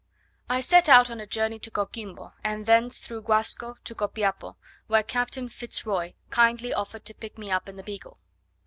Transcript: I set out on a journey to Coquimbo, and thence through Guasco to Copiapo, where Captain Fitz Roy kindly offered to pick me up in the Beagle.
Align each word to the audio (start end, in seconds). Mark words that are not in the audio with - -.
I 0.49 0.61
set 0.61 0.89
out 0.89 1.11
on 1.11 1.19
a 1.21 1.27
journey 1.27 1.59
to 1.59 1.69
Coquimbo, 1.69 2.33
and 2.43 2.65
thence 2.65 2.97
through 2.97 3.21
Guasco 3.21 3.75
to 3.83 3.93
Copiapo, 3.93 4.55
where 4.87 5.03
Captain 5.03 5.47
Fitz 5.47 5.85
Roy 5.85 6.15
kindly 6.31 6.73
offered 6.73 7.05
to 7.05 7.13
pick 7.13 7.37
me 7.37 7.51
up 7.51 7.69
in 7.69 7.75
the 7.75 7.83
Beagle. 7.83 8.17